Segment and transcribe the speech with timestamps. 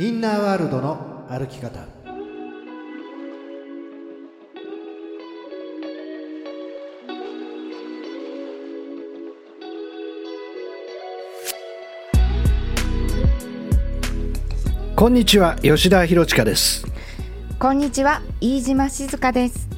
[0.00, 1.78] インナーワールドの歩き方。
[14.96, 16.86] こんにちは吉田博親です。
[17.58, 19.68] こんにちは飯島静香です。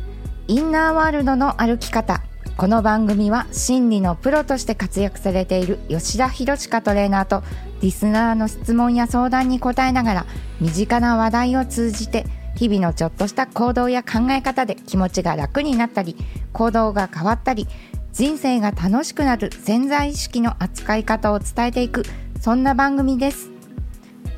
[0.46, 2.22] インナーワールドの歩き方。
[2.56, 7.42] この番組は心理のプロとして活躍されている吉田博親トレーナーと
[7.80, 10.26] リスナーの質問や相談に答えながら
[10.60, 16.14] 身近な話題を通じて日々のちょっとした行動や考え方で気持ちが楽になったり
[16.52, 17.66] 行動が変わったり
[18.12, 22.04] 人生が楽しくなる潜在意識の扱い方を伝えていく
[22.40, 23.50] そんな番組です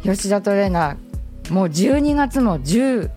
[0.05, 3.11] 吉田トレーナーもう12月も14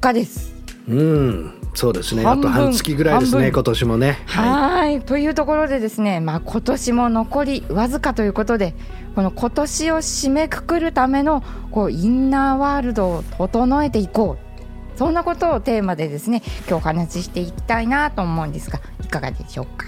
[0.00, 0.54] 日です
[0.88, 2.26] うんそうですね。
[2.26, 4.18] あと半月ぐらいですね今年もね。
[4.26, 5.00] はい。
[5.00, 8.74] というところでですねまあ今年も残りわずかということで
[9.14, 14.98] この今年を締めくくるためのこうインナーワールドを整えていこう。
[14.98, 19.86] そんなことをテーマでですね今日お話ししていきたいなと思うんですがいかがでしょうか？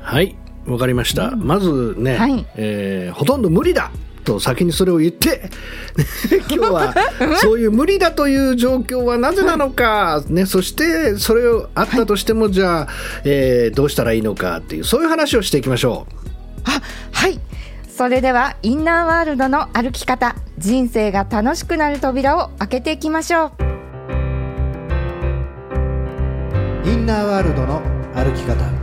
[0.00, 0.34] はい。
[0.66, 3.92] わかりました、うん、まずね、はい、えー、ほとんど無理だ
[4.26, 5.48] と先にそれを言って。
[6.50, 6.94] 今日は
[7.40, 12.88] そういう無理だという状況はなぜなのか、ね、そしてそれをあったとしても、じゃあ、
[13.24, 16.14] えー、どうしたらいいのかっていうそういう話をしていきましょう。
[16.64, 16.82] あ
[17.12, 17.40] はい。
[17.88, 23.52] それではインナーワールドの歩き方人生が楽しくなる扉を開けていきましょう。
[26.84, 27.80] インナーワールドの
[28.14, 28.75] 歩き方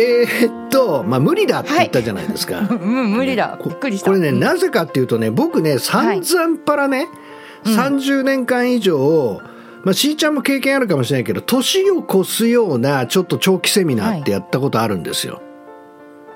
[0.00, 2.56] えー、っと、まあ、無理だって言ったじゃないですか。
[2.56, 3.58] はい、うん、無理だ。
[3.64, 4.10] びっくりした。
[4.10, 7.08] これね、なぜかっていうとね、僕ね、散々パラね、
[7.64, 9.40] はい、30年間以上、
[9.84, 15.42] まあ、しーちゃんも経験あるかもしれないけど、年を越すような、ちょっと長期セミナーってやったことあるんですよ。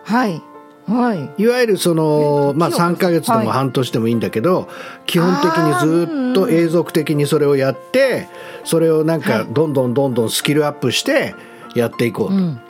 [0.05, 0.43] はい。
[0.87, 4.67] はい、いわゆるその、まあ、3か月でも半年でもいいんだけど、はい、
[5.07, 8.29] 基本的にずっと永続的にそれをやって
[8.65, 11.35] それをなんかどんどんどんどんスキルアップして
[11.75, 12.35] やっていこうと。
[12.35, 12.61] うん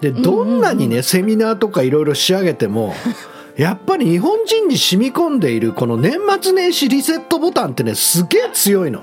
[0.00, 2.94] でどんなにね、セミナーとかいろいろ仕上げても
[3.56, 9.02] やっぱり日本人に染み込んでいるこの年末年始リセットボタンってねすげえ強いの。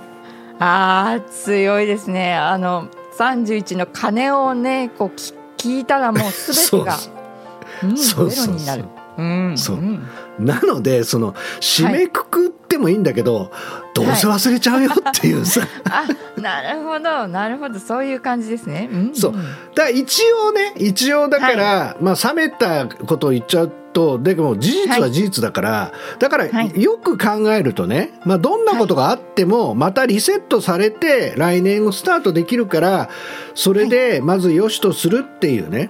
[0.59, 2.33] あー強いですね。
[2.33, 2.87] あの
[3.17, 5.19] 31の鐘をねこう
[5.57, 6.97] 聞いたらもうすべてが
[7.83, 8.85] うん、ゼロになる。
[9.17, 10.07] うん、そう、うん。
[10.39, 13.49] なのでその締めくくってもいいんだけど、はい、
[13.93, 16.07] どうせ忘れちゃうよっていうさ、 はい、
[16.37, 17.79] あなるほどなるほど。
[17.79, 19.33] そういう感じですね、うん、そう。
[19.33, 19.43] だか
[19.83, 33.09] ら一応ね一応だから、はい、まあ冷めたことを言っちゃうとでも事実は事実だから、はい、だからよく考えるとね、まあ、どんなことがあってもまたリセットされて来年をスタートできるから
[33.55, 35.89] それでまず良しとするっていうね、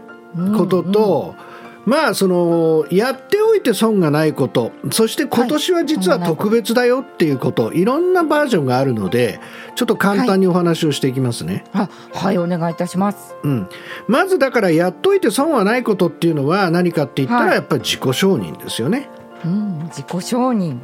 [0.58, 1.42] ことと、うん。
[1.42, 1.47] うん
[1.88, 4.74] まあそのやっておいて損がないこと。
[4.92, 9.40] そして今年は実は特別だよっていうこと、はい、いろんなバージョンがあるので
[9.76, 11.64] ちょっと簡単にお話をしていきますね。
[11.72, 13.70] はい、はいお願いいたします、うん、
[14.10, 19.10] まずだからやっといて損はないことっていうのは何かって言ったらやっぱり自己承認ですよね。
[19.46, 20.80] うん、自己承認。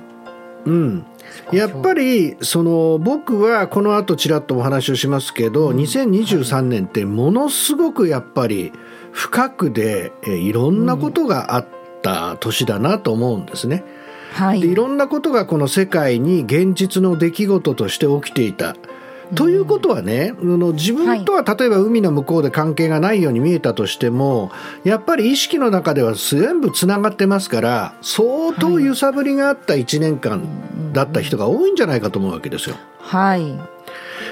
[0.66, 1.06] うん、
[1.52, 8.72] やっぱりその僕はこの後ちらっとお話をしますけど、うん、2023年ってものすごくやっぱり
[9.14, 11.68] 深くでいろんなことがあっ
[12.02, 13.84] た年だなと思うんですね。
[14.34, 18.76] はい、でいろんなことがこの世界に現実の出来事として起きていた。
[19.36, 20.34] ということはね、
[20.74, 24.52] 自分とは例えば海の向こうで関係がないように見えたとしても、
[24.84, 32.76] やっぱり意識の中では全部つながってますから相当揺さぶりがあった1年間だった人が多いんじゃないかと思うわけですよ。
[33.00, 33.73] はい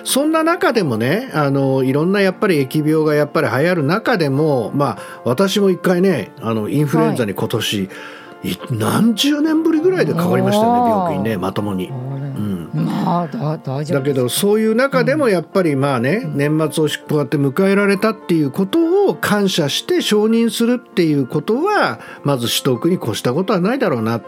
[0.03, 7.93] そんな中でもねあのいろんなやっぱり疫病がやっぱり流行る中でも、まあ、私も一回ねあのインフルエンザに今年、は
[8.43, 11.91] い、何十年ぶりぐらいでかかりましたよね病気にねまともに。
[12.73, 24.21] まあ、だだけどそういう中でもやっぱりまあね、うん、年末をこうやって迎えられたっていうことを感謝して承認するっていうことはまず取得に越したことはないだろうな。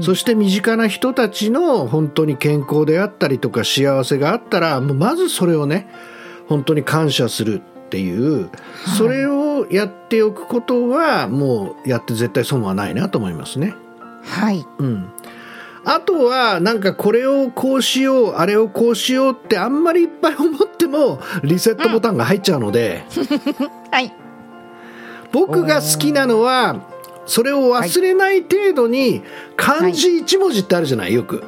[0.00, 5.88] そして身近な人たちの本当に健康であったりとか幸せがあったらもうまずそれをね
[6.48, 8.50] 本当に感謝するっていう、
[8.96, 13.74] それをやっておくことはもうやって絶対損はないなと思いますね。
[14.24, 15.12] はい、うん、
[15.84, 23.20] あとはなんかこれをこうしようあれをこうしようってあんまりいっぱい思ってもリセットボタンが入っちゃうので、う
[23.64, 24.12] ん、はい。
[25.32, 26.91] 僕が好きなのは
[27.26, 29.22] それを忘れない程度に
[29.56, 31.14] 漢字一文字ってあるじゃない？
[31.14, 31.42] よく。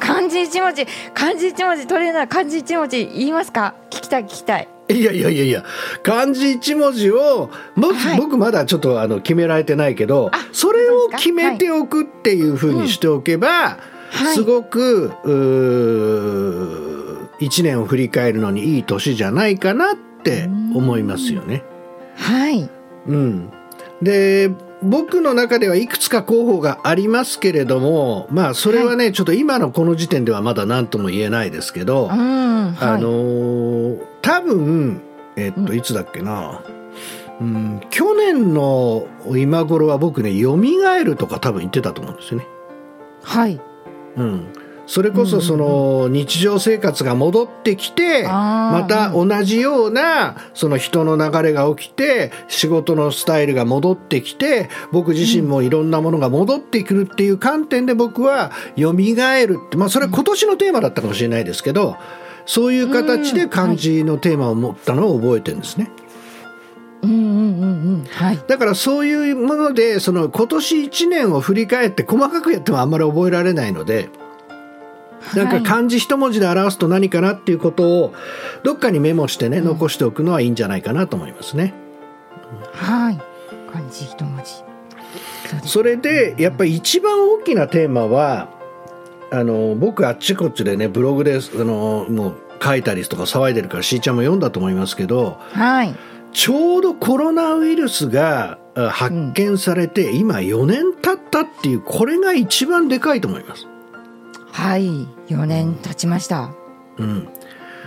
[0.00, 3.74] 漢字一文字漢字一文字トレーナー漢字一文字言いますか？
[3.90, 4.68] 聞きたい聞きたい。
[4.90, 5.64] いやいやいやいや
[6.02, 8.18] 漢字一文字をも、はい。
[8.18, 13.78] 僕まだちょっとあの決められてないけどあそれを決めておくっていうふうにしておけば、
[14.10, 14.34] はい。
[14.34, 15.10] すごく
[17.40, 21.62] 1年を振り返るのにいい年じゃないかなって思いますよね。
[22.16, 22.68] はい。
[23.06, 23.50] うん、
[24.02, 24.50] で
[24.84, 32.88] 僕の中ではいくつか候補がありますけれどもまあそれはね、ちょっと今のこの時点ではまだ何とも言えないですけど、うんはい。
[32.90, 35.02] あのー多分
[35.36, 36.62] えっといつだっけな、
[37.40, 42.46] うん、去年の今頃は僕ね「よみがえる」とか多分言ってたと思うんですよね。
[43.22, 43.60] はい。
[44.16, 44.46] うん、
[44.86, 61.96] それこそその日常生活が戻ってきてまた同じようなその人の流れが起きて仕事のスタイルが戻ってきて僕自身もいろんなものが戻ってくるっていう観点で僕は「よみがえる」ってまあそれは今年のテーマだったかもしれないですけど
[62.46, 65.90] そういう形で漢字のテーマを持ったのを覚えてるんですね。
[67.02, 67.26] うんうんうんう
[68.02, 68.06] ん。
[68.10, 68.38] はい。
[68.46, 74.10] だからそういうものでその今年1年を振り返って細かくやってもあんまり覚えられないので。
[75.34, 78.14] なんか漢字一文字で表すと何かなっていうことを
[78.62, 81.74] どっかにメモしてね、残しておくのはいいんじゃないかなと思いますね。
[82.72, 83.18] はい。
[83.72, 84.64] 漢字一文字。
[85.68, 88.48] それでやっぱり一番大きなテーマは
[89.30, 95.94] あの僕あっちこっちでねブログであのもう書いたりとか騒いでるからしーちゃんも読んだと思いますけどはい。
[96.32, 103.68] ちょうどコロナウイルスがあ発見されて、今4年経ったっていうこれが一番でかいと思います。
[104.50, 106.50] はい4年経ちました。
[106.98, 107.28] うん、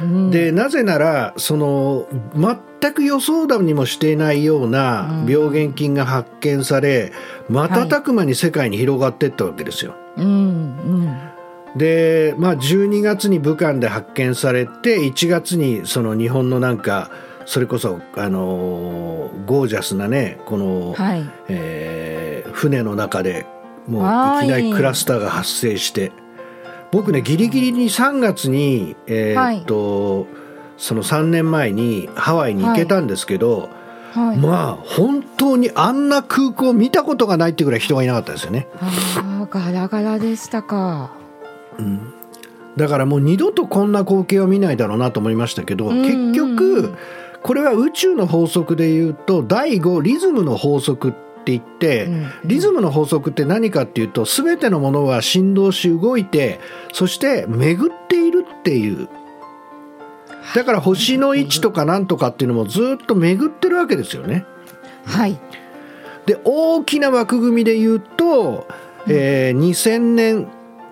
[0.02, 7.12] うんでなぜならその全く予想だにもしていないような病原菌が発見され、
[7.50, 9.96] 瞬く間に世界に広がっていったわけですよ。
[10.18, 10.30] うんう
[11.76, 11.78] ん。
[11.78, 17.12] で、まあ、12月に武漢で発見されて1月にその日本のなんか
[17.46, 21.30] それこそ、あのーゴージャスなねこの、はい。
[21.50, 23.46] えー船の中で
[23.88, 24.46] もうはい。
[24.46, 26.12] いきなりクラスターが発生して
[26.92, 30.28] 僕ねギリギリに3月に、えーっと
[30.78, 33.70] その3年前にハワイに行けたんですけど、
[34.14, 34.38] はい。
[34.38, 38.68] まあ本当にあんな空港見たことがないっていうぐらい人がいなかったですよね。
[38.80, 38.92] あ
[39.44, 41.12] あガラガラでしたか。
[42.78, 46.32] だからもう二度とこんな光景を見ないだろうなと思いましたけど、うんうんうん。
[46.32, 46.94] 結局
[47.42, 56.60] これは宇宙の法則で言うと第5リズムの法則って言って、うんリズムの法則って何かっていうと全てのものは振動し動いて
[56.94, 59.10] そして巡っているっていう。
[60.56, 64.46] だから星の位置とかなんとかっていうのもずっと巡ってるわけですよね。
[65.06, 65.40] はい。
[66.26, 68.68] で大きな枠組みで言うと、
[69.08, 70.48] えー2000年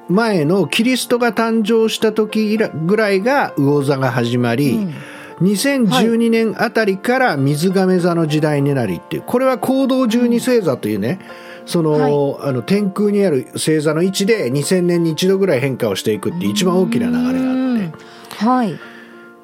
[0.07, 4.93] 前のキリストが誕生した時ぐらいが魚座が始まり、うん
[5.41, 9.23] 2012年あたりから水亀座の時代になりっていう。
[9.23, 11.19] これは行動十二星座というね、
[11.65, 17.39] その,、あの天空にある星座の位置で2000年に一度ぐらい変化をしていくって一番大きな流れがあって。
[17.39, 17.93] うん
[18.37, 18.79] はい。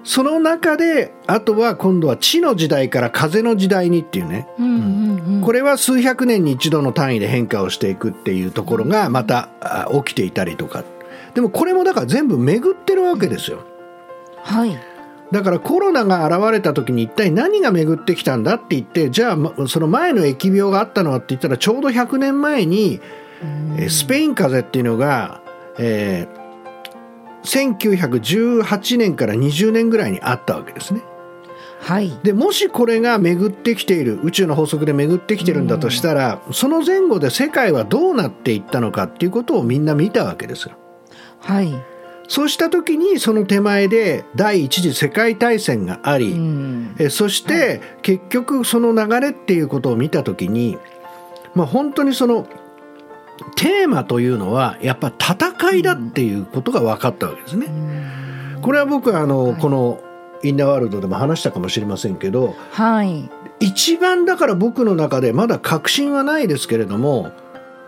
[0.04, 4.48] その中であとは今度は地の時代から風の時代にっていうね。
[5.44, 10.84] これは数百年に一度の単位で変化をしていくっていうところがまたあ起きていたりとか。
[11.34, 13.60] でもこれもだから全部巡ってるわけですよ。
[14.44, 14.91] はい
[15.32, 23.00] だからコロナが現れた時に一体何が巡ってきたんだって言ってじゃあまその前の疫病があったのはって言ったらちょうど100年前に
[23.78, 25.42] えースペイン風邪っていうのが、
[25.80, 26.42] えー
[27.44, 31.02] 1918年から20年ぐらいにあったわけですね。
[31.80, 40.76] はいでもしこれが巡ってきている宇宙の法則で巡ってきてるんだとしたら、その前後で世界はどうなっていったのかっていうことをみんな見たわけですよ。
[41.40, 41.74] はい
[42.32, 46.96] そうした時にその手前で第一次世界大戦があり、うん。
[46.98, 50.78] えそして結局その流れっていうことを見た時に、
[51.56, 52.48] まあ、本当にその
[53.58, 57.68] テーマというのはやっぱ戦いだっていうことが分かったわけですね。
[58.62, 59.60] これは僕はあの、はい。
[59.60, 60.00] この
[60.42, 63.30] インナーワールドでも話したかもしれませんけどはい。
[63.60, 67.34] 一番だから僕の中でまだ確信はないですけれども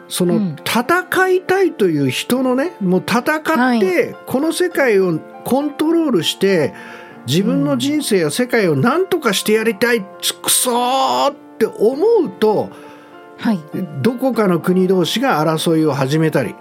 [0.07, 0.55] そのうん。
[0.65, 6.73] 戦いたいという人のねもう戦ってこの世界をコントロールして
[7.27, 12.69] 自分の人生や世界を何とかしてやりたいくそーって思うと
[13.37, 13.59] はい。
[14.01, 16.55] どこかの国同士が争いを始めたり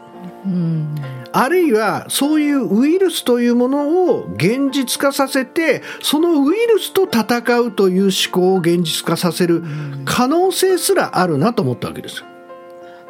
[0.44, 0.94] うん。
[1.32, 9.62] あるいはそういうウイルスというものを現実化させてそのウイルスと戦うという思考を現実化させる
[10.04, 12.26] 可能性すらあるなと思ったわけですよ。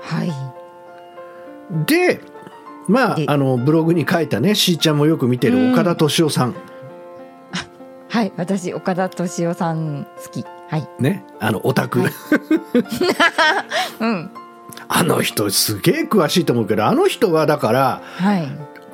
[0.02, 0.32] はい。
[1.86, 2.20] で
[2.88, 6.54] まあであのブログに書いたねしーちゃんもよく見てる岡田敏夫さん、
[8.08, 10.44] はい私岡田敏夫さん好き。
[10.68, 10.88] はい。
[10.98, 12.00] ねあのオタク、
[14.00, 14.30] うん。
[14.88, 18.48] あの人すげえ詳しいと思うけどあの人はだからはい。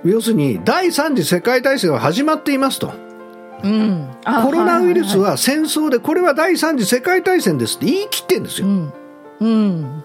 [0.04, 2.92] 要するに第三次世界大戦は始まっていますと。
[3.64, 4.08] うん。
[4.24, 8.68] あコロナウイルスいいは戦争でこれは第三次世界大戦ですって言い切ってんですよ。
[8.68, 8.92] うん。
[9.40, 10.04] うん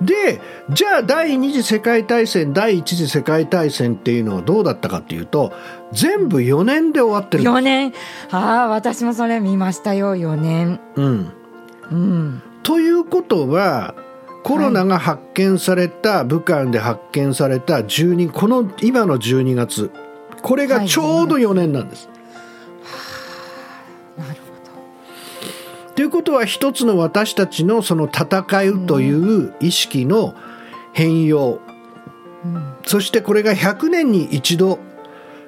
[0.00, 5.52] でじゃあ第二次世界大戦第一次世界大戦っていうのはどうだったかっていうと
[5.92, 7.52] 全部4年で終わってるんです。
[7.52, 7.92] 4年。
[8.30, 10.80] ああ私もそれ見ましたよ4年。
[10.96, 11.32] うん、
[11.90, 12.42] うん。
[12.62, 13.94] ということは
[14.42, 19.90] コロナが発見された、武漢で発見された12この今の12月
[20.42, 22.08] これがちょうど4年なんです。
[22.08, 22.15] なる
[25.96, 30.34] ということは一つの私たちのその戦うという意識の
[30.92, 31.58] 変容、
[32.44, 34.78] うん、そしてこれが100年に一度。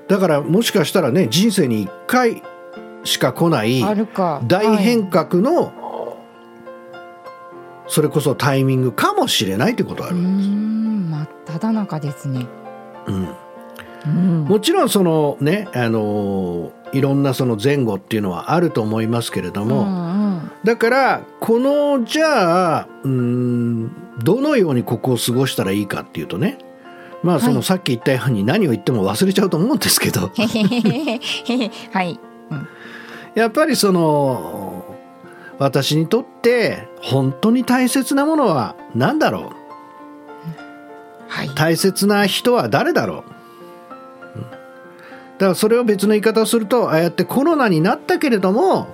[0.09, 2.43] だからもしかしたらね人生に1回
[3.05, 3.83] しか来ない
[4.47, 6.17] 大変革の、
[7.87, 12.47] それこそタイミングかもしれないということがあうーる、ん真っ只中ですね。
[13.07, 13.28] うん。
[14.07, 14.45] うん。
[14.45, 20.27] もちろんそのねあのいろんなその前後っていうのはあると思いますけれども、うんうん
[20.65, 26.59] だからこのじゃあうーんどのようにここを過ごしたらいいかっていうとね。
[27.23, 27.62] まあそのはい。
[27.65, 30.31] さっき言ったように何を言っても忘れちゃうと思うんですけど。
[31.93, 32.21] はい。
[33.35, 34.97] やっぱりその
[35.59, 39.57] 私にとって本当に大切なものは何だろう？
[41.29, 41.50] はい。
[41.55, 43.25] 大切な人は誰だろ
[44.35, 44.38] う？
[44.38, 44.43] うん
[45.38, 48.88] だからそれを別の言い方をするとああやってコロナになったけれども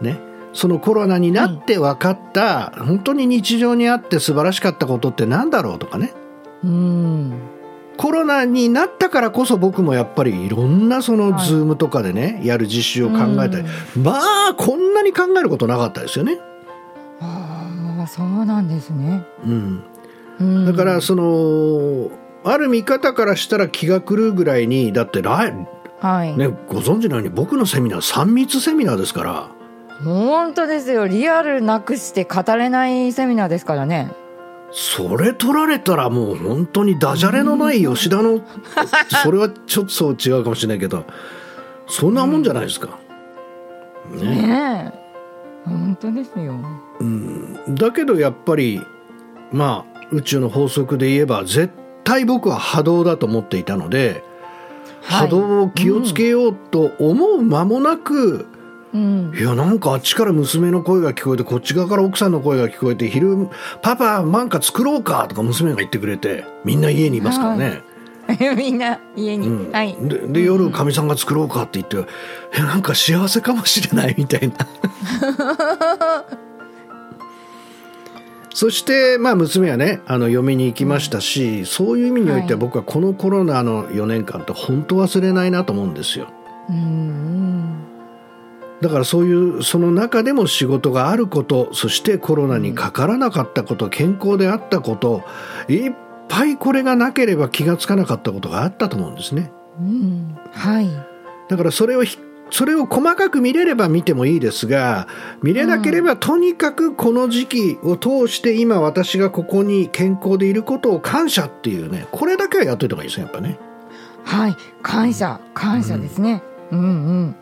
[0.00, 0.18] ね
[0.52, 6.12] そのコロナになって分かった、本当に日常にあって素晴らしかったことって何だろうとかね。
[6.62, 7.32] うん。
[7.96, 13.64] コロナになったからこそ僕もやっぱりいろんなそのはいズームとかでね、やる実習を考えたり、
[13.96, 16.38] まあこんなに考えることなかったですよね。
[17.20, 19.84] ああそうなんですね、うん、
[20.40, 22.10] うん、だからその
[22.44, 25.54] ある見方からしたら気が狂うぐらいにだって来、
[26.00, 29.61] はい、ね、ご存知のように僕のセミナー3密セミナーですから
[30.04, 31.06] 本当ですよ。
[31.06, 34.10] リアルなくして語れないセミナーですからね。
[34.72, 38.40] それ取られたらもう本当にダジャレのない吉田の
[39.22, 41.04] それはちょっとそう違うかもしれないけど
[41.86, 42.98] そんなもんじゃないですか。
[44.10, 45.68] ねねえ。
[45.68, 46.54] 本当ですよ。
[47.00, 48.80] うん、だけどやっぱり
[49.52, 51.70] まあ宇宙の法則で言えば絶
[52.04, 54.24] 対僕は波動だと思っていたので、
[55.02, 55.28] はい。
[55.28, 58.46] 波動を気をつけようと思う間もなく、
[58.94, 59.32] うん。
[59.34, 63.48] いやなんかあっちから娘の声が聞こえてこっち側から奥さんの声が聞こえて昼
[63.82, 67.82] 「パパなんか作ろうか」とか娘が言ってくれてみんな家にいますからね。
[68.56, 69.72] みんな家に、うん。
[69.72, 69.96] はい。
[70.00, 72.10] でで夜かみさんが作ろうかって言って
[72.56, 74.54] 「えなんか幸せかもしれない」みたいな。
[78.54, 86.28] そしてまあ娘はねあの嫁に行きましたし、そういう意味においてははい僕はこのコロナの4年間って本当忘れないなと思うんですよ。
[86.68, 87.61] うん
[88.82, 95.22] だからそういうその中でも仕事があることそしてコロナにかからなかったこと、健康であったこと
[95.68, 95.92] いっ
[96.28, 99.52] ぱいこれがなければ気がつかなかったことがあったと思うんですね。
[99.78, 100.36] うん。
[100.50, 100.90] はい。
[101.48, 102.18] だからそれをひ
[102.50, 105.06] それを細かく見れれば見てもいいですが
[105.42, 113.58] 見れなければとにかくこの時期を通して今私がここに健康でいることを感謝っていうねこれだけはやっといた方がいいですねやっぱね。
[114.24, 114.56] はい。
[114.82, 115.40] 感謝。
[115.54, 117.36] 感謝ですね、うん、うん。
[117.38, 117.41] 感謝感謝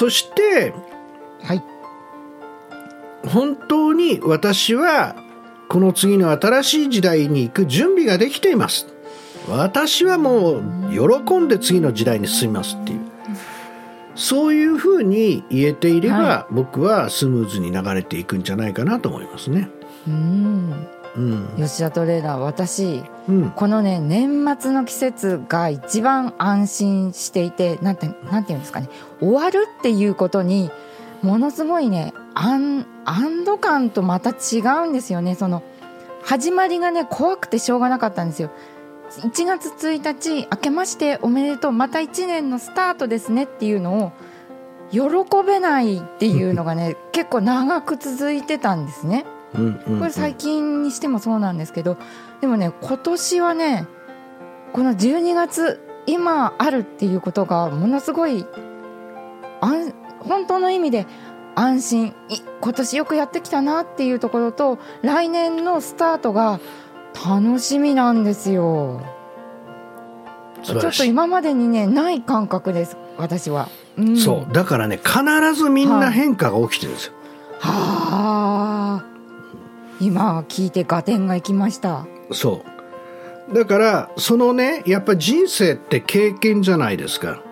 [0.00, 0.72] そして
[1.42, 1.62] はい
[3.28, 5.14] 本当に私は
[5.68, 8.86] この次の新しい時代に行く準備ができています。
[9.46, 13.00] 私はもう喜んで次の時代に進みますっていう
[14.14, 19.68] そういうふうに言えていれば、は僕はスムーズに流れていくんじゃないかなと思いますね。
[20.08, 21.48] うんうん。
[21.56, 23.50] 吉田トレーナー私うん。
[23.50, 28.88] このね年末の季節が一番安心していてなんてなんていうんですかね。
[29.20, 30.70] 終わるっていうことに
[31.22, 35.34] ものすごいね安安堵感とまた違うんですよね。
[35.34, 35.62] その
[36.22, 38.50] 始まりがね怖くてしょうがなかったんですよ。
[39.10, 44.12] 1月1日明けましておめでとうまた1年のスタートですねっていうのを
[44.92, 45.00] 喜
[45.44, 49.24] べないっていうのがね 結構長く続いてたんですね。
[49.52, 51.96] これ最近にしてもそうなんですけど
[52.40, 53.86] でもね今年はね
[54.72, 58.46] この12月今あるっていうことがものすごい
[59.60, 61.06] 安本当の意味で
[61.54, 62.14] 安心。
[62.28, 66.60] い今年よくやってきたなっていうところと来年のスタートが
[67.26, 69.02] 楽しみなんですよ。
[70.62, 74.52] ちょっと今までにねない感覚です私は、うん、そう。
[74.52, 75.18] だからね必
[75.54, 77.12] ずみんな変化が起きてるんですよ。
[77.60, 78.69] はあ
[80.00, 82.06] 今聞いて合点がいきました。
[82.32, 82.64] そ
[83.50, 83.54] う。
[83.54, 87.42] だからそのねやっぱ人生って経験じゃないですか。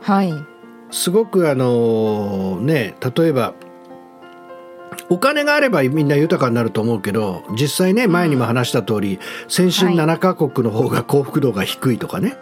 [0.00, 0.32] はい。
[0.90, 3.54] すごくあのね例えば
[5.10, 12.36] お金があればみんな豊かになると思うけど実際ね前にも話した通り、先進7カ国の方が幸福度が低いとかね、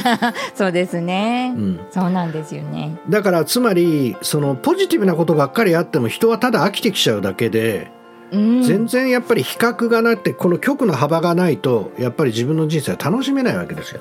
[0.54, 2.98] そうですね、うん、そうなんですよね。
[3.08, 7.90] だからつまりそのポジティブなことばっかりあっても人はただ飽きてきちゃうだけで、
[8.32, 14.00] うん、全然やっぱり比較がなってこの極の幅がないとやっぱり自分の人生は楽しめないわけですよ。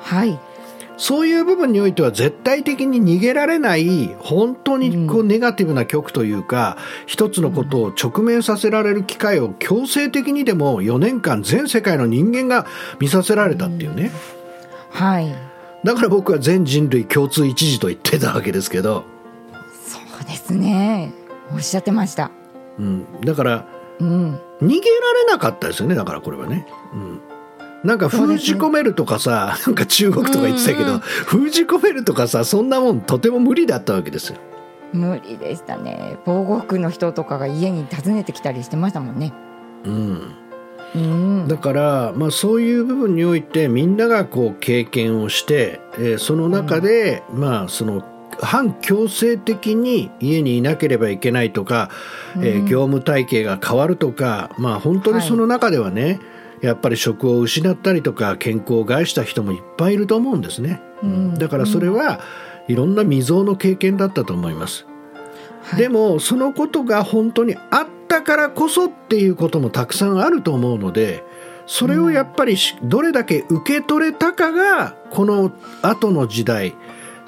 [0.00, 0.38] はい。
[0.98, 12.66] そういう部分においては絶対的に逃げられない本当にこうネガティブな曲というか、うん、一つのことを直面させられる機会を強制的にでも4年間全世界の人間が
[12.98, 14.10] 見させられたっていうね、
[14.92, 15.32] うん、はい。
[15.84, 19.04] だから僕は全人類共通一時と言ってたわけですけど。
[19.86, 21.12] そうですね。
[21.52, 22.32] おっしゃってました、
[22.78, 23.66] うん、だから、
[24.00, 27.20] うん、逃げられなかったですよねだからこれはね、うん。
[27.84, 34.38] なんか封じ込めるとかさ、ね、なんか中国とか言ってたけど、うんうん、封じ込めるとかさそんなもんとても無理だったわけですよ。
[34.92, 36.16] 無理でしたね。
[36.24, 39.32] 防護服の人とかが家に訪ねてきたりしてましたもんね。
[39.84, 40.34] うん、
[40.94, 40.98] う
[41.44, 48.02] ん、だから、まあ、そういう部分においてみんながこう経験をして、えー、その中で、うん、まあその
[48.40, 51.90] 反強制的に家にいなければいけないとか、
[52.36, 56.20] うん、えー、業務体系が変わるとか、まあ、本当にその中ではね、はい
[56.60, 62.20] やっぱり職を失ったりとか健康を害した人もいっぱいいると思うんですね、うん、だからそれは
[62.66, 64.86] いろんな未曾有の経験だったと思います、
[65.62, 71.24] はい、でもそのことが本当にあったからこそっていうこともたくさんあると思うので
[71.66, 75.52] それをやっぱりどれだけ受け取れたかがこの
[75.82, 76.74] 後の時代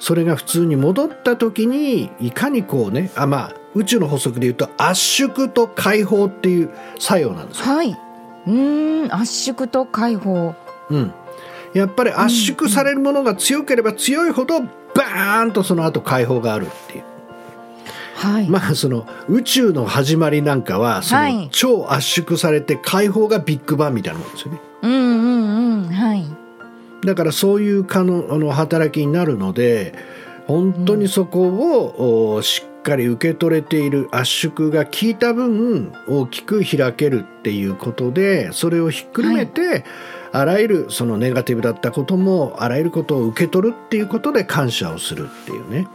[0.01, 7.65] それが普通に戻った時にいかにこうねあまあ宇宙の法則でいうと圧縮と解放っていう作用なんですよ。
[7.75, 7.97] はい
[8.47, 10.55] うん圧縮と解放
[10.89, 11.13] うん
[11.75, 17.03] やっぱり圧縮されるものが強ければ強いほどバーンとその後解放があるっていう。
[18.15, 24.59] はい、まあその宇宙の始まりなんかはその超圧縮されて解放がビッグバンみたいなもんですよね。
[27.05, 29.93] だからそういうかのあの働きになるので
[30.47, 39.83] 本当にそこをしっかり受け取れている圧縮が効いた分大きく開けるっていうことでそれをひっくるめて、はい、
[40.31, 45.87] あらゆるそのネガティブだったこともあらゆることを受け取るっていうことで感謝をするっていうね、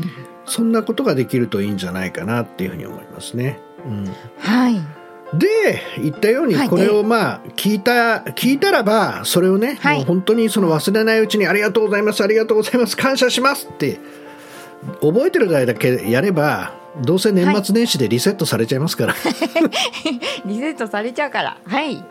[0.00, 0.10] うん、
[0.44, 3.58] そんなことができるといいんじゃないかなっていうふうに思いますね。
[3.86, 13.98] うん、はいで言ったようにこれをまあ聞いた聞いたらばそれをね、もう本当にその忘れないうちにありがとうございますありがとうございます感謝しますって
[15.00, 19.32] 覚えてる代だけやればどうせ年末年始でリセットされちゃいますから、はい、
[20.48, 21.58] リセットされちゃうから。
[21.66, 22.02] はい。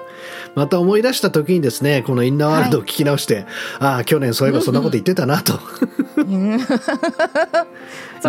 [0.54, 3.46] また思い出した時にですねこのインナーワールドを聞き直して、はい、
[3.80, 5.54] ああ去年そういえばそんなこと言ってたなと。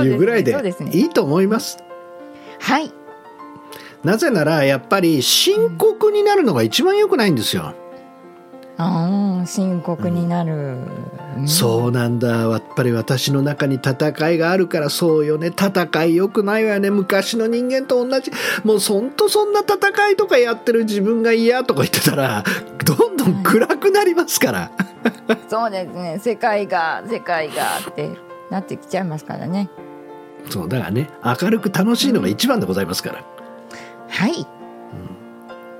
[0.02, 1.78] いうぐらいでいいと思います。
[2.58, 2.92] はい
[4.06, 7.74] なぜならやっぱり深刻になるのが一番良くないんですよ。
[8.78, 10.76] ああ深刻になる、
[11.38, 12.28] うん、そうなんだ。
[12.28, 15.48] やっぱり私の中に戦いがあるからそうよね。
[15.48, 16.90] 戦いよくないわよね。
[16.90, 18.30] 昔の人間と同じ。
[18.62, 22.44] もうそんとそんな戦いとかやってる自分が嫌とか言ってたら
[22.84, 24.70] どんどん暗くなりますから、
[25.48, 26.20] そうですね。
[26.22, 28.10] 世界が世界がって
[28.52, 29.68] なってきちゃいますからね。
[30.48, 33.35] そうだからね明るく楽しいのが一番でございますから、うん
[34.08, 34.46] はい、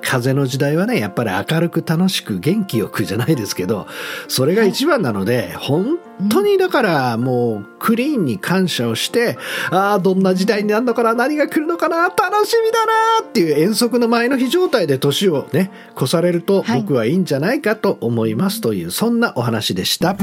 [0.03, 3.87] 風の時代はねやっぱり明るく楽しく元気よくじゃないですけど
[4.29, 5.99] それが一番なので、はい、本
[6.31, 9.37] 当にだからもうクリーンに感謝をして
[9.71, 12.93] ああどんな時代になるのかな何が来るのかな楽しみだな
[13.29, 20.17] っていう遠足の前の日状態で年をね越されると僕はいいんじゃないかと思いますという、そんなお話でした。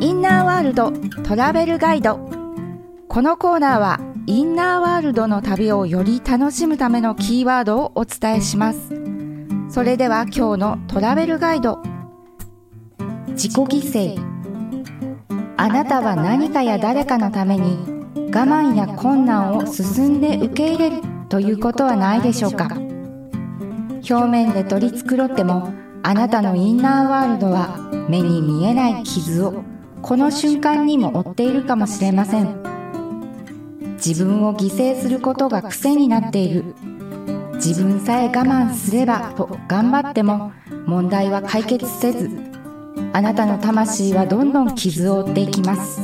[0.00, 2.31] インナーワールドトラベルガイド
[3.12, 8.78] このコーナーはインナーワールドの旅をより楽しむためのキーワードをお伝えします。
[9.68, 11.82] それでは今日のトラベルガイド。
[13.32, 14.18] 自己犠牲。
[15.58, 17.76] あなたは何かや誰かのために
[18.16, 22.70] 我慢や困難を進んで受け入れるということはないでしょうか。
[24.08, 25.70] 表面で取り繕っても
[26.02, 27.76] あなたのインナーワールドは
[28.08, 29.64] 目に見えない傷を
[30.00, 32.71] この瞬間にも負っているかもしれません。
[34.04, 36.74] 自分を犠牲することが癖になっている。
[37.54, 40.50] 自分さえ我慢すればと頑張っても
[40.84, 42.28] 問題は解決せず
[43.12, 46.00] あなたの魂はどんどん傷を負っていきます。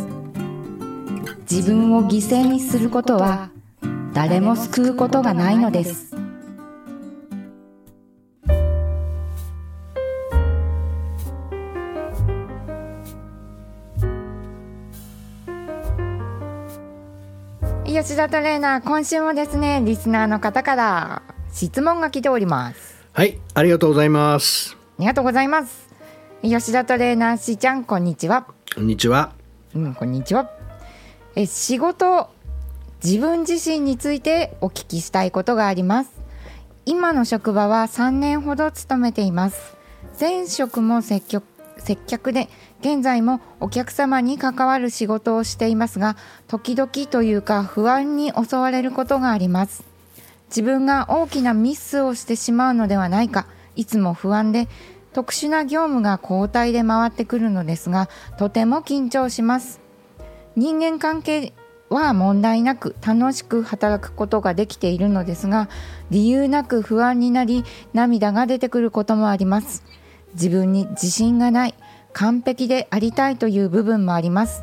[1.51, 3.51] 自分を犠牲にすることは
[4.13, 6.15] 誰も救うことがないのです。
[18.01, 23.05] 吉田トレーナー今週もですねリスナーの方から質問が来ております。
[23.13, 24.77] はいありがとうございます。
[24.77, 25.89] ありがとうございます。
[26.43, 28.47] 吉田トレーナーしーちゃんこんにちは。
[28.73, 29.33] こんにちは。
[29.75, 30.49] うんこんにちは。
[31.35, 32.31] え仕事
[33.03, 36.13] 自分自身についてお聞きしたいことがあります。
[36.87, 39.77] 今の職場は3年ほど勤めています。
[40.21, 41.43] 前職も積極
[41.81, 42.49] 接客で
[42.81, 49.85] 現在もお客様に関わる仕事をしていますが時々というか不安に襲われることがあります。
[50.49, 53.47] 自分が大きなミスをしてしまうのではないか。
[53.77, 54.67] いつも不安で
[55.13, 59.81] 特殊な業務が交代で回ってくるのですがとても緊張します。
[60.57, 61.53] 人間関係
[61.89, 65.69] は問題なく楽しく働くことができているのですが
[66.11, 67.65] 理由なく不安になり
[67.95, 69.85] 涙が出てくることもあります。
[70.35, 71.75] 自分に自信がない
[72.13, 74.63] 完璧でありたいという部分もあります。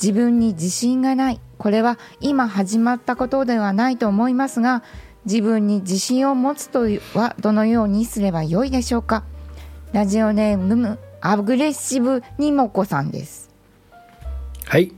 [0.00, 4.82] 自分に自信がないこれは今始まったことではないと思いますが
[5.26, 9.24] 自分に自信を持つとはどのようにすればよいでしょうか。
[9.92, 13.50] ラジオネームアグレッシブにもこさんです。
[14.64, 14.92] はい。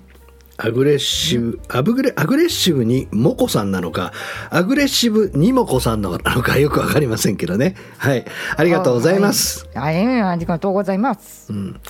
[0.59, 4.13] アグレッシブ、アブグレアグレッシブにモコさんなのか、
[4.51, 7.75] アグレッシブにモコさんなのかよくわかりませんけどね。
[7.99, 8.25] はい。
[8.57, 9.67] ありがとうございます。
[9.75, 11.53] はい、はいありがとうございます。
[11.53, 11.81] うん。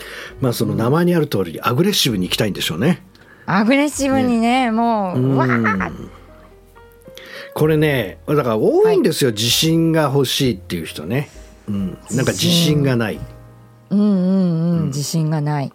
[0.40, 3.05] まあその名前にある通り、アグレッシブに行きたいんでしょうね。
[3.46, 5.92] アグレッシブにね、もう、うんわー
[7.55, 11.29] これね、だから多いんですよ、自信が欲しいっていう人ね。
[11.68, 11.98] うん。
[12.12, 13.20] なんか自信がない。
[13.90, 15.72] うんうんうん、自信がない。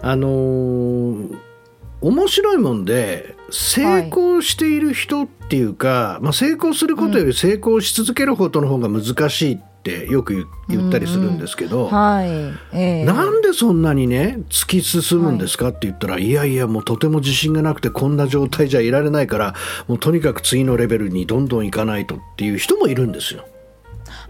[0.00, 1.53] あのー
[2.00, 10.46] 面白いもんで成功している人っていうか、まあ、成功することより成功し続けることの方が難しいってよく言
[10.78, 12.28] 言ったりするんですけど、はい。
[12.72, 19.54] ええなんでそんなにね突き進むんですかって言ったら、い、やいやもうとても自信がなくてこんな状態じゃいられないから
[19.86, 23.44] もうとにかく次のレベルにどんどん行かないとっていう人もいるんですよ。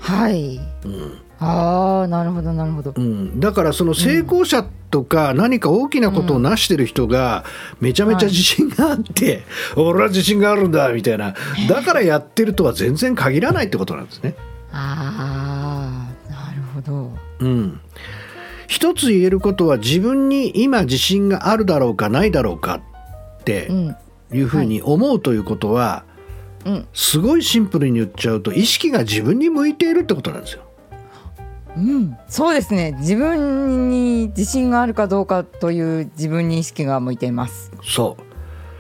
[0.01, 0.61] はい。
[1.45, 3.01] ああ、なるほど、なるほどう。
[3.01, 7.45] ん、だからその成功者とか何か大きなことを成してる人が
[7.81, 9.43] めちゃめちゃ自信があって、
[9.77, 11.35] 俺は自信があるんだみたいな
[11.69, 14.35] だからやってるとは全然限らないってことなんですね。
[14.73, 17.13] ああ、なるほど。
[17.41, 17.81] うん、
[18.67, 22.81] 一つ言えることは自分に今自信があるだろうかないだろうか
[23.41, 23.97] ってうん。
[24.33, 26.05] いうふうに思うということは、
[26.65, 26.87] うん。
[26.93, 30.64] すごいシンプルに言っちゃうと意識が自分に向いているってことなんですよ。
[31.77, 32.93] うん、そうですね。
[33.01, 37.73] 自分に自信があるかどうかという自分に意識が向いています。
[37.83, 38.23] そう。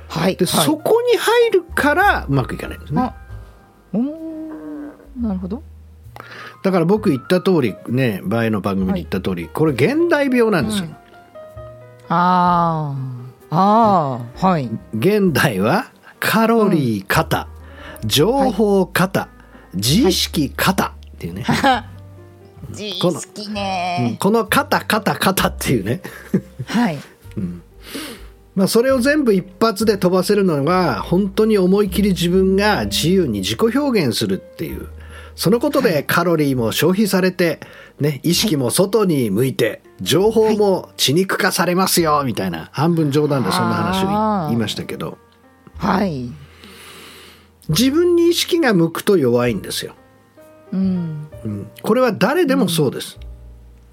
[0.08, 0.36] はい。
[0.36, 3.02] で、はい、そこに入るからうまくいかないんですね。
[3.02, 3.14] あ
[3.92, 4.02] おー
[5.20, 5.62] なるほど。
[6.62, 10.86] だから僕言った通りね前の番組で言った通り、これ現代病なんですよ、
[12.08, 13.24] あー。
[13.50, 14.46] あー。
[14.46, 14.70] はい。
[14.94, 17.48] 現代はカロリー型、
[18.04, 19.28] 情報型、
[19.74, 21.44] 自意識型っていうね、
[22.74, 26.02] 自意この識うんね、この型型型っていうね。
[26.66, 26.98] はい。
[28.54, 34.88] まあそれを全部一発で飛ばせるのが本当に思い切り自分が自由に自己表現するっていう。
[35.36, 37.58] そのことでカロリーも消費されて、
[37.98, 45.18] ね、意識も外に向いて情報も血肉化されますよみたいな半分冗談でそんな話を言いましたけど。
[45.76, 46.30] はい。
[47.68, 49.94] 自分に意識が向くと弱いんですよ、
[50.72, 53.18] うんうん、これは誰でもそうです、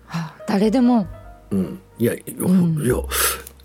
[0.10, 1.08] あ誰でも。
[1.52, 2.34] うん、いやいや,、
[2.86, 2.96] いや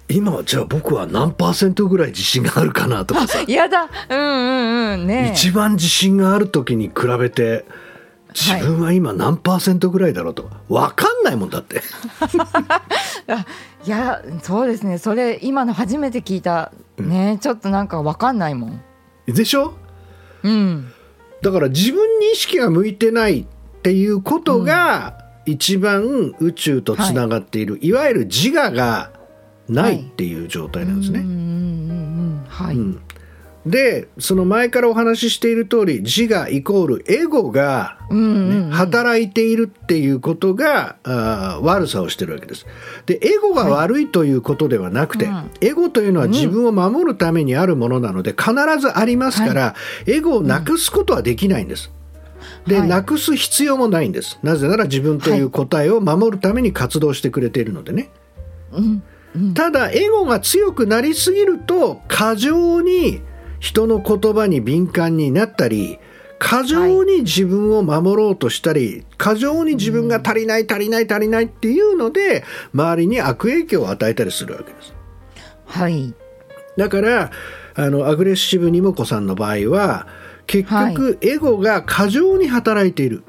[0.08, 3.42] 今はじゃあ僕は何パーセントぐらい自信があるかなとかさ。
[3.46, 3.88] やだ。
[4.08, 5.06] うんうんうん。
[5.06, 7.64] ね一番自信がある時に比べて
[8.34, 11.82] 自分は今何パーセントぐらいだろうと分かんないもんだって。
[13.28, 13.46] あ
[13.86, 14.98] いやそうですね。
[14.98, 16.72] それ今の初めて聞いた。
[16.98, 18.80] ね、ちょっとなんかわかんないもん。
[19.26, 19.74] でしょ？
[20.42, 20.92] うん。
[21.42, 23.46] だから自分に意識が向いてない
[23.86, 29.12] っていうことが一番宇宙とつながっている、い、わゆる自我が
[29.68, 31.20] ないっていう状態なんですね。
[32.48, 33.02] はい、うん
[33.64, 42.64] でその前からお話ししている通り自我イコールエゴが、ね、働いているっていうことがあー悪さをしてるわけです。
[43.06, 45.50] でエゴが悪いということではなくて、うん。
[45.60, 49.74] エゴというのは自分を守るためにあるものなので必ずありますから、
[50.06, 51.90] エゴをなくすことはできないんです。
[52.66, 52.88] で、はい。
[52.88, 54.38] なくす必要もないんです。
[54.42, 58.10] なぜなら自分という答えを守るために活動してくれているのでね。
[58.72, 59.02] うん
[59.34, 59.54] うん。
[59.54, 63.20] ただエゴが強くなりすぎると過剰に
[63.60, 65.98] 人の言葉に敏感になったり
[66.38, 74.94] 過剰に自分を守ろうとしたり、過剰に自分が足りない足りない足りないっていうので周りに悪影響を与えたりするわけです。
[75.64, 76.14] はい。
[76.76, 77.30] だから
[77.74, 80.06] あのアグレッシブニモコさんの場合は
[80.46, 83.24] 結局エゴが過剰に働いている、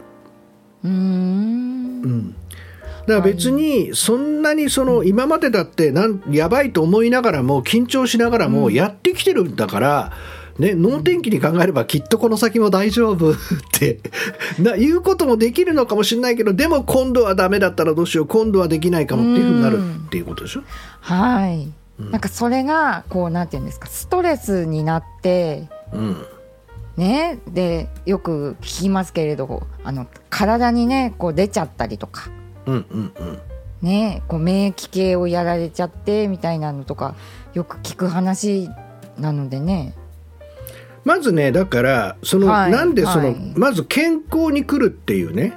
[0.84, 0.94] うーん。
[0.94, 10.12] うん、だから別にそんなにその今までだってなんやばいと思いながらも緊張しながらもやってきてるんだから、
[10.60, 13.36] ね、能天気に考えればきっとこの先も大丈夫 っ
[13.74, 14.00] て
[14.60, 20.62] な言うこともできるのかもしれないけどでも今度はダメだったらどうしよう今度はできないかもっていうふうになるっていうことでしょ？
[21.02, 21.72] はい、
[22.12, 26.18] なんかそれがこうなんていうんですかストレスになってうん
[26.98, 32.30] ねでよく聞きますけれどあの体にねこう出ちゃったりとか。
[32.66, 33.40] うんうんうん。
[33.82, 37.16] ねこう免疫系をやられちゃってみたいなのとか
[37.54, 38.70] よく聞く話
[39.18, 39.94] なのでね。
[41.06, 45.54] まずねだからその、はいなんでその、はいまず健康に来るっていうね。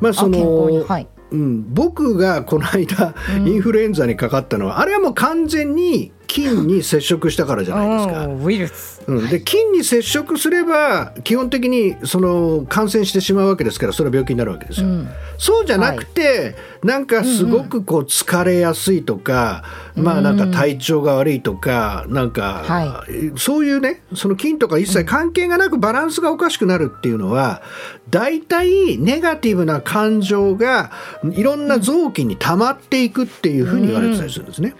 [0.00, 1.06] まあその、はい。
[1.30, 3.48] うん、僕がこの間、うん。
[3.48, 8.26] インフルエンザにかかったのはあれはもう完全に菌に接触したからじゃないですか。
[8.26, 14.86] うんウイルス、うん、で菌に接触すれば基本的にその感染してしまうわけですからそれは病気になるわけですよ。
[14.86, 15.08] うん。
[15.38, 19.64] そうじゃなくて、なんかすごくこう疲れやすいとか、
[19.96, 23.04] まあなんか体調が悪いとか、なんか、は
[23.36, 27.62] そういうね、その菌とか一切関係がなくバランスがおかしくなるっていうのは、
[28.10, 30.92] 大体ネガティブな感情が
[31.32, 34.74] いろんな臓器に溜まっていくっていうふうに言われてたりするんですね。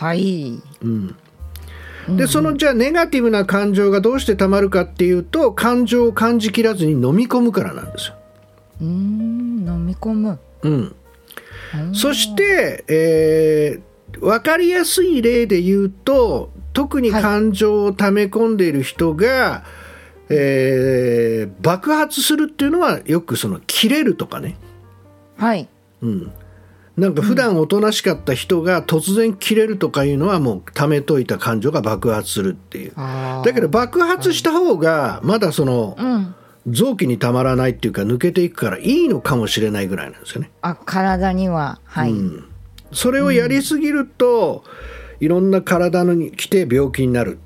[0.00, 0.58] はい。
[0.82, 1.14] うん。
[2.16, 8.14] でそのじゃあネガティブな感情がどうして溜まるかっていうと感情を感じきらずに飲み込むからなんですよ。
[8.80, 10.38] うーん飲み込む。
[10.62, 10.94] うん、
[11.92, 19.64] そして、えー、分かりやすい例で言うと特に感情を溜め込んでいる人が、
[20.30, 24.56] えー爆発するっていうのはよくその切れるとかね、
[25.36, 25.68] はい。
[26.02, 26.32] うん、
[27.00, 32.92] なんか普段おとなしかった人が突然切れるとかいうのはもう溜めといた感情が爆発するっていう。
[32.94, 36.34] だけど爆発した方がまだそのうん。
[36.66, 40.50] 臓器にたまらないっていうか抜けていくからいいのかもしれないぐらいなんですよね。
[40.60, 41.80] あ体には。
[41.84, 42.44] はい、うん。
[42.92, 44.62] それをやりすぎると、
[45.20, 47.38] いろんな体に来て病気になる。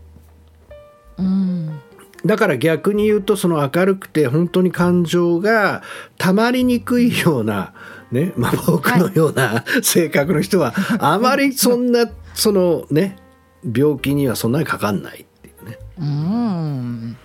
[1.16, 1.80] うん。
[2.26, 5.82] だから逆に言うとその明るくて本当に感情が
[6.18, 7.72] たまりにくいような、
[8.10, 13.16] ねまあ、僕のような性格の人はあまりそんなそのね
[13.64, 17.16] 病気にはそんなにかかんないっていうねうん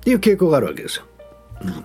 [0.00, 1.04] っていう傾向があるわけですよ。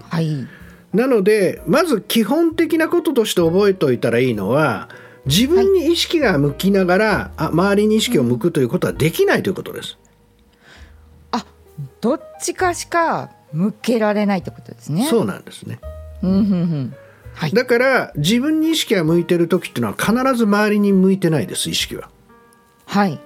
[0.10, 0.48] はい
[0.94, 4.88] なのでまず基本的なこととして覚えておいたらいいのは
[5.26, 9.98] 自分に意識が向きながら、あ周りに意識を向くということはできないということです。
[11.32, 11.46] あ
[12.00, 15.80] どっちかしか向けられないってことですねそうなんですね。
[16.22, 16.96] うんうんうん
[17.36, 17.52] はい。
[17.52, 22.10] だから自分に意識が向いてる時っていうのは必ず周りに向いてないです意識は。
[22.86, 23.20] はい。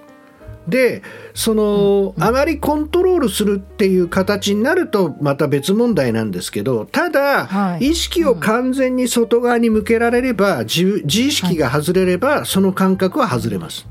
[0.68, 7.88] でその、あまりコントロールするっていう形になるとまた別問題なんですけどただ、はい。
[7.88, 13.86] 意識を完全に外側に向けられれば自自意識が外れれば、その感覚は外れます。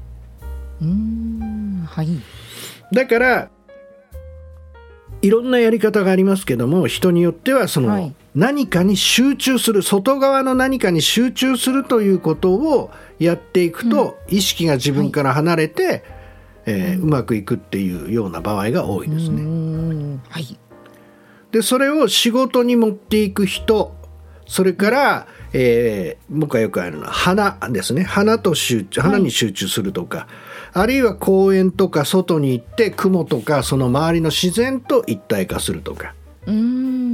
[0.81, 1.85] うーん。
[1.85, 2.07] はい。
[2.91, 3.49] だから
[5.21, 8.15] いろんなやり方がありますけども人によってはその、はい。
[8.35, 16.03] 何かに集中する外側の何かに集中するということをやっていくと、意識が自分から離れて、
[16.65, 19.41] えーうまくいくっていうような場合が多いですね。
[19.41, 20.21] ん。
[20.29, 20.57] はい。
[21.51, 23.95] でそれを仕事に持っていく人
[24.45, 28.03] それから、えー僕がよくあるのは花ですね。
[28.03, 30.27] 花と集中花に集中するとか、
[30.73, 36.13] あるいは公園とか外に行って雲とかその周りの自然と一体化するとか
[36.45, 36.53] うー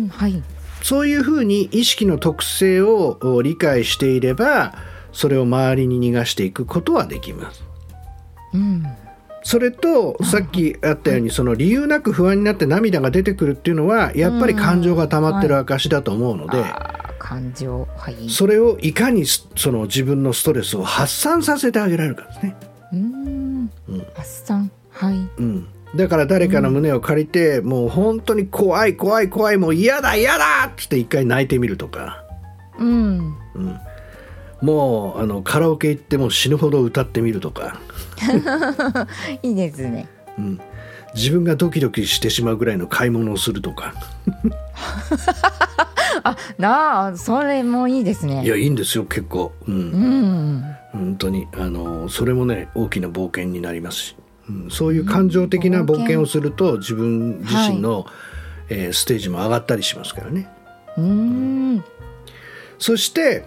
[0.05, 0.43] んはい
[0.81, 4.75] そういうふうに意識の特性をお理解していれば
[5.11, 7.63] それを周りに逃がしていくことはできます。
[8.53, 8.85] うん
[9.47, 16.63] それとさっきあったようにその理由なく不安になって涙が出てくるっていうのはやっぱり感情が溜まってる証だと思うので。
[17.19, 22.55] 感情はいそれをいかにすその自分のストレスを発散させてあげられるかですね。
[22.93, 22.99] うー
[23.91, 24.05] ん。
[24.13, 25.15] 発散はい。
[25.37, 32.23] うん、だから誰かの胸を借りて、もう本当に怖い怖い怖いもう嫌だ嫌だっつって一回泣いてみるとか、
[32.79, 33.35] うん。
[33.55, 33.79] うん、
[34.61, 37.79] もうあのカラオケ行ってもう死ぬほど歌ってみるとか、
[39.43, 40.07] いいですね。
[40.37, 40.59] うん、
[41.13, 43.93] 自分がドキドキしてしまうぐらいの買い物をするとか。
[46.23, 49.75] あなあそれもいいですいねやいいんですよ結構、うん。
[49.75, 54.15] うん本当にあのそれもね大きな冒険になりますし、
[54.49, 56.21] うん、そういう感情的な冒険。
[56.21, 58.05] をすると自分自身の、
[58.69, 60.49] えーステージも上がったりしますからね。
[60.97, 61.83] うん。
[62.79, 63.45] そして、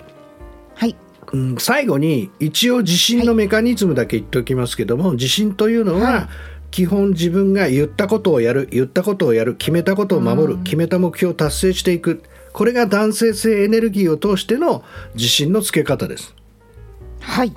[0.74, 0.96] はい。
[1.32, 6.28] うん、最後に一応地震のメカニズムだけ言っておきますけども、地震というのは、はい。
[6.70, 12.22] 基本自分が言ったことをやる言ったことをやる決めたことを守る、決めた目標を達成していく。
[12.52, 14.84] これが男性性エネルギーを通しての
[15.14, 16.34] 自信のつけ方です。
[17.28, 17.52] はい。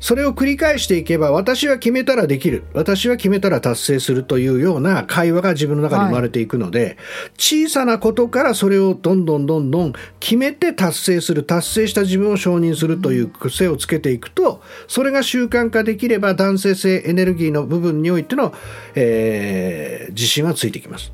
[0.00, 2.64] それを繰り返していけば私は決めたらできる。
[2.74, 6.98] 私は決めたら達成するというような会話が自分の中に生まれていくので、
[7.38, 11.44] 小さなことからそれをどんどんどんどん決めて達成する。
[11.44, 18.52] 達成した自分を承認するという癖をつけていくとそれが習慣化できれば男性性エネルギーの部分においての、
[18.94, 21.12] えー自信はついてきます。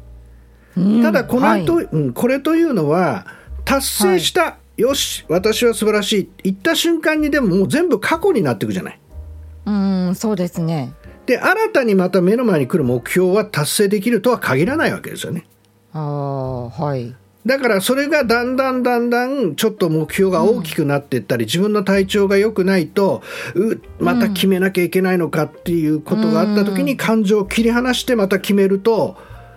[0.77, 1.03] うん。
[1.03, 1.89] ただこの後、はい。
[1.91, 3.27] うん、これというのは
[3.65, 9.01] 達成した、よし私は素晴らしい言った瞬間にでももう全部過去になっていくじゃない。
[9.67, 10.95] うんそうですね
[11.27, 15.47] で新たにまた目の前に来る目標は達成できるとは限らないわけですよね。
[15.93, 17.15] ああはい
[17.45, 23.23] だからそれがだんだんだんだんちょっと目標が大きくなっていったり、自分の体調が良くないと
[23.55, 29.17] うまた決めなきゃいけないのかっていうことがあった時に感情を切り離してまた決めると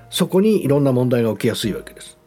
[0.10, 2.17] そこにいろんな問題が起きやすいわけです。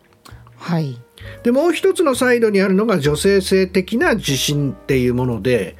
[0.56, 1.00] はい
[1.42, 5.76] でもう一つのサイドにあるのが女性性的な自信っていうもので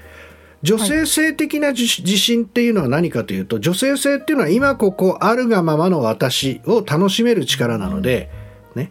[0.64, 8.30] 女性性的な自自信っていうのは何かというと女性性っていうのは今ここあるがままの私を楽しめる力なので、
[8.74, 8.90] ね、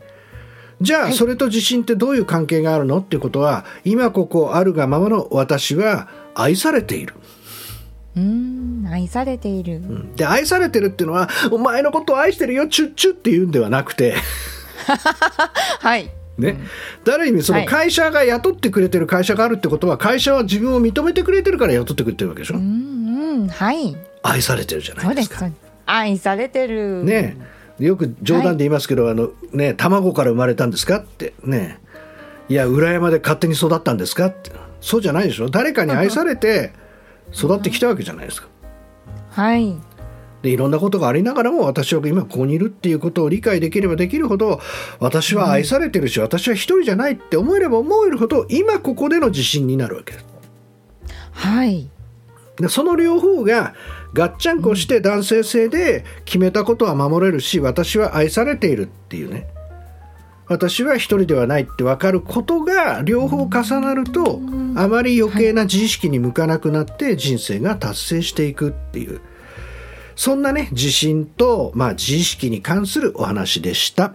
[0.79, 7.15] じゃあそれと自信ってどういう関係があるのっていうことは今ここあるがままの私は愛されている。
[8.15, 9.81] うん愛されている、
[10.15, 14.13] で愛されてるっていうのはお前のことを愛してるよチュッチュっていうんではなくて。
[15.79, 16.57] はいね、
[17.07, 23.47] ある意味その会社が雇ってくれてる会社があるってことは会社は自分を認めてくれてるから雇ってくれてるわけでしょ、うんうん。
[23.47, 23.95] はい。
[24.23, 25.29] 愛されてるじゃなそいうです。
[25.29, 25.49] か
[25.85, 27.03] 愛されてる。
[27.03, 27.37] ね。
[27.79, 31.33] よく冗談で言いますけど、あのね卵から生まれたんですかって。
[31.43, 31.79] ね。
[32.49, 34.51] いや裏山で勝手に育ったんですかって。
[34.81, 35.49] そうじゃないでしょ？
[35.49, 36.73] 誰かに愛されて
[37.33, 38.47] 育ってきたわけじゃないですか。
[39.29, 39.75] はい
[40.43, 44.59] でいろんなことがありながらも私は今ここにいるっていうことを理解できればできるほど
[44.99, 50.25] 私は愛されてるし、私は一人じゃないって思えれば思えるほど今ここでの自信になるわけです
[51.31, 51.89] はい。
[52.57, 53.73] でその両方が
[54.13, 59.47] ガッチャンコして男性性で決めたことは守れるし私は愛されているっていうね。
[60.47, 64.41] 私は一人ではないって分かることが両方重なると
[64.75, 69.21] あまり余計な自意識に向かなくなって人生が達成していくっていう
[70.15, 74.13] そんなね自信と、まあ、自意識に関するお話でした。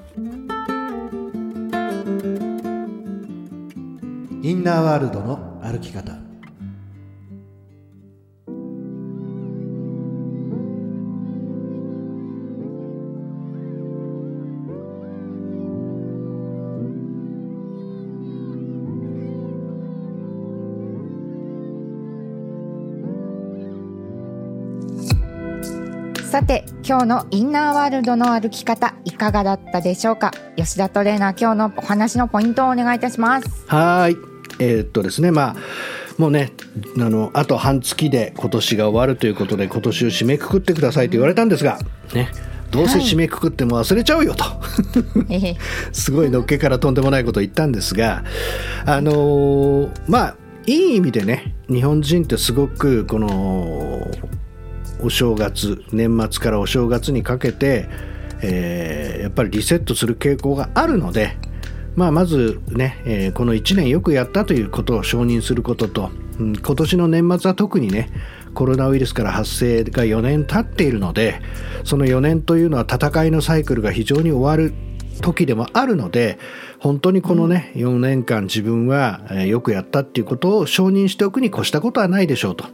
[4.40, 6.27] インナーワールドの歩き方
[26.28, 30.30] さて今日のインナーワールドの歩き方いかがだったでしょうか？
[30.56, 33.48] 吉田トレーナー今日のお話のポイントをお願いいたします。
[33.66, 34.16] はい。
[34.58, 35.56] えーっとですね、まあ、
[36.18, 36.52] もうね、
[36.98, 41.78] あの、あと半月で今年が終わるということで、今年を締めくくってくださいと言われたんですが、
[42.12, 42.28] ね、
[42.70, 44.44] どうせ締めくくっても忘れちゃうよと。
[45.92, 48.22] すごいのっけからとんでもないことを言ったんですが、
[48.84, 50.34] あのーまあ、
[50.66, 54.06] いい意味でね、日本人ってすごく、この、
[55.00, 57.88] お正月、年末からお正月にかけて、
[58.42, 61.36] えーやっぱりリセットする傾向があるので、
[61.96, 68.10] まあ、まずね、えーこの1年よくやったということを承認することと、うん今年の年末は特にね
[68.54, 71.40] コロナウイルスから発生が4年経っているので
[71.84, 74.72] その4年というのは戦いのサイクルが非常に終わる
[75.20, 76.38] 時でもあるので
[76.78, 82.66] 本当にこのね、4年間自分はよくやったっていうことを承認しておくに越したことはないでしょうと。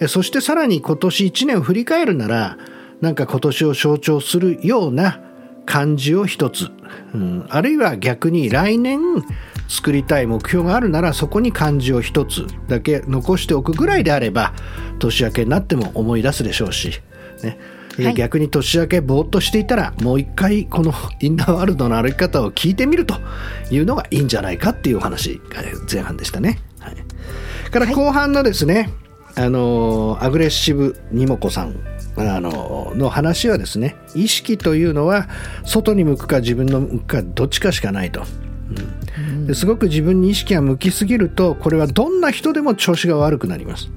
[0.00, 2.56] えそしてさらに今年1年を振り返るなら
[3.00, 5.20] なんか今年を象徴するような
[5.66, 6.68] 漢字を一つ、
[7.14, 9.00] うん、あるいは逆に来年
[9.68, 14.52] 作りたい目標があるならそこに漢字を一つだけ残しておくぐらいであれば
[14.98, 17.00] 年明けになっても思い出すでしょうし、
[17.42, 17.58] ね、
[17.96, 18.14] ではい。
[18.14, 23.14] 逆に年明けぼーっとしていたらもう一回この インナーワールドの歩き方を聞いてみると
[23.70, 26.58] いうのがいいんじゃないかっていうお話が前半でしたね。
[26.80, 28.90] はい、から後半のですね、
[29.40, 31.74] あのアグレッシブにもこさん
[32.16, 35.28] あのの話はですね意識というのは
[35.64, 38.20] 外に向くか自分の向くかどっちかしかないと。
[38.20, 43.90] うんですごく自分に意識が向きすぎるとこれはどんな人でも調子が悪くなります。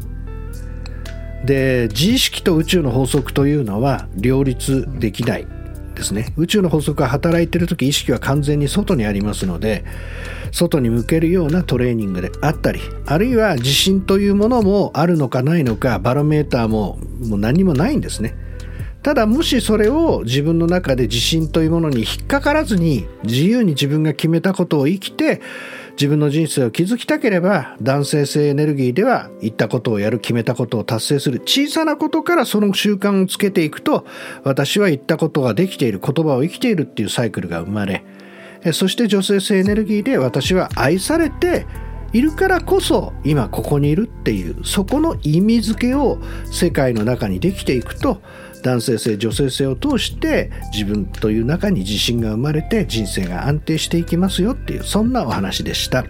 [1.46, 5.48] で自意識と宇宙の法則というのは両立できない
[5.94, 6.34] ですね。
[6.38, 9.86] 宇宙の法則が働いている時意識は完全に外にありますので
[10.52, 18.36] 外に向けるようなトレーニングであったりあるいは自信というものもあるのかないのかバロメーターももう何もないんですね。
[19.04, 25.42] ただもしそれを自分の中で自信というものに引っかからずに自由に自分が決めたことを生きて
[25.94, 34.06] 自分の人生を築きたければ男性性エネルギーでは言ったことをやる決めたことを達成する小さなことからその習慣をつけていくと
[34.44, 38.04] 私は言ったことができている言葉を生きているっていうサイクルが生まれ
[38.72, 41.66] そして女性性エネルギーで私は愛されて
[42.14, 48.22] いるからこそ今ここにいるっていうそこの意味付けを世界の中にできていくと
[48.64, 56.06] 男性性女性性を通して自分という中に自信が生まれて人生が安定していきますよっていうそんなお話でした。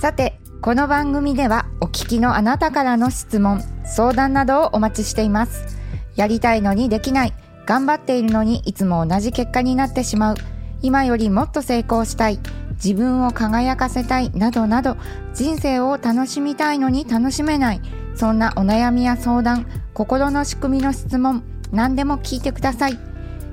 [0.00, 5.78] さてこの番組ではお聞きのあなたからの質問相談などをお待ちしています。
[6.16, 7.34] やりたいのにできない
[7.66, 10.36] 頑張っているのにいつも同じ結果になってしまう。
[10.82, 12.38] 今よりもっと成功したい
[12.72, 14.96] 自分を輝かせたいなどなど
[15.34, 17.80] 人生を楽しみたいのに楽しめない
[18.16, 22.98] そんなお悩みや相談心の仕組みの質問何でも聞いてください。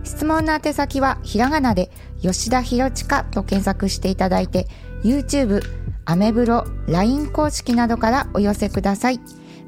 [0.03, 1.91] 質問の宛先はひらがなで
[2.21, 4.67] 吉田ひろちかと検索していただいて
[5.03, 5.61] YouTube、
[6.05, 9.19] アメブロ、LINE 公式などからお寄せください。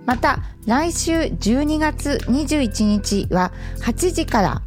[0.05, 4.61] また来週12月21日は8時から、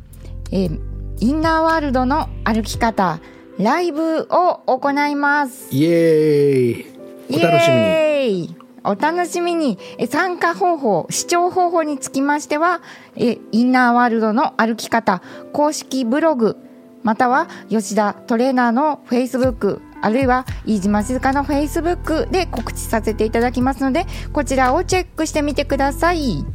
[0.51, 0.89] えー
[1.21, 3.19] インナーワールドの歩き方
[3.59, 5.75] ライブを行います。
[5.75, 6.87] イエーイ。
[7.29, 7.83] お楽しみに。
[7.83, 8.48] イエーイ
[8.89, 9.79] お楽しみに
[10.09, 12.81] 参加方法視聴方法につきましては
[13.17, 15.23] インナーワールドの歩き方
[15.53, 16.57] 公式ブログ
[17.03, 26.47] または吉田トレーナーのフェイスブックあるいは飯島静香のフェイスブックで告知させていただきますのでこちらをチェックしてみてください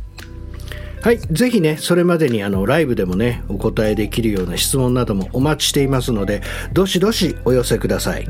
[1.04, 8.26] はい、ぜひね、それまでにあのライブでもね、お答えできるような質問などもお待ちしていますので、どしどしお寄せください。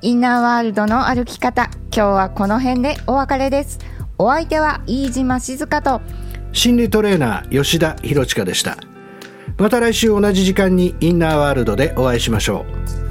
[0.00, 3.78] インナーワールドの歩き方今日はこの辺でお別れです
[4.16, 6.00] お相手は飯島静香と
[6.52, 8.78] 心理トレーナー吉田博親でした。
[9.58, 12.64] また来週同じ時間にインナーワールドでお会いしましょ
[13.04, 13.07] う。